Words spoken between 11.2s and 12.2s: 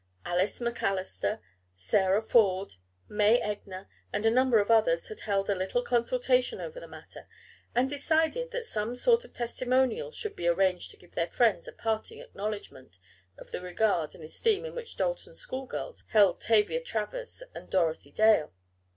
friends a parting